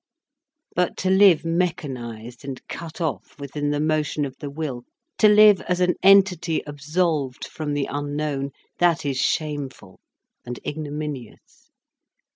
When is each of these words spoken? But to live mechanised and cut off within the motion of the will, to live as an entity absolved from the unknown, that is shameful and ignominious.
But 0.75 0.97
to 1.05 1.11
live 1.11 1.43
mechanised 1.45 2.43
and 2.43 2.67
cut 2.67 2.99
off 2.99 3.39
within 3.39 3.69
the 3.69 3.79
motion 3.79 4.25
of 4.25 4.35
the 4.39 4.49
will, 4.49 4.83
to 5.19 5.27
live 5.27 5.61
as 5.69 5.79
an 5.79 5.93
entity 6.01 6.63
absolved 6.65 7.45
from 7.45 7.75
the 7.75 7.85
unknown, 7.87 8.49
that 8.79 9.05
is 9.05 9.17
shameful 9.19 9.99
and 10.43 10.59
ignominious. 10.65 11.69